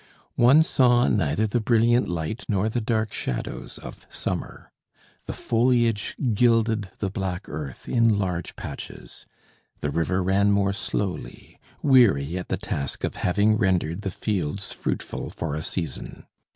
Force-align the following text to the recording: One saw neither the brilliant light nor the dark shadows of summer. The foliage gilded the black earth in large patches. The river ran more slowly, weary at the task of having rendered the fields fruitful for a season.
One 0.39 0.63
saw 0.63 1.07
neither 1.07 1.45
the 1.45 1.59
brilliant 1.59 2.07
light 2.09 2.43
nor 2.49 2.69
the 2.69 2.81
dark 2.81 3.13
shadows 3.13 3.77
of 3.77 4.07
summer. 4.09 4.71
The 5.27 5.33
foliage 5.33 6.15
gilded 6.33 6.89
the 6.97 7.11
black 7.11 7.47
earth 7.47 7.87
in 7.87 8.17
large 8.17 8.55
patches. 8.55 9.27
The 9.81 9.91
river 9.91 10.23
ran 10.23 10.49
more 10.51 10.73
slowly, 10.73 11.59
weary 11.83 12.35
at 12.39 12.47
the 12.49 12.57
task 12.57 13.03
of 13.03 13.17
having 13.17 13.57
rendered 13.59 14.01
the 14.01 14.09
fields 14.09 14.73
fruitful 14.73 15.29
for 15.29 15.53
a 15.53 15.61
season. 15.61 16.25